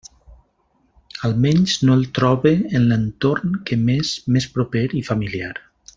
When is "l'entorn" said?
2.93-3.61